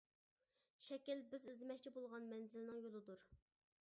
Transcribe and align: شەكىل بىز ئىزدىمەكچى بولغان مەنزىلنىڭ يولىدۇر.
شەكىل 0.85 1.21
بىز 1.33 1.45
ئىزدىمەكچى 1.51 1.93
بولغان 1.99 2.27
مەنزىلنىڭ 2.33 2.81
يولىدۇر. 2.87 3.29